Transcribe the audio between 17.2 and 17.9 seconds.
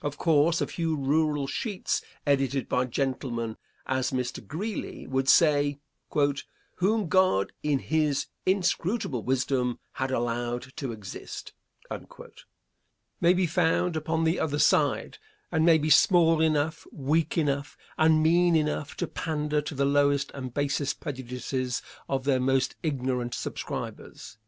enough